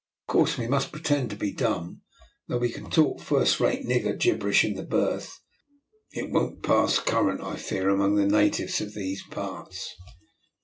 [0.27, 2.01] Of course we must pretend to be dumb:
[2.47, 5.39] though we can talk first rate nigger gibberish in the berth,
[6.09, 9.93] it won't pass current, I fear, among the natives of these parts."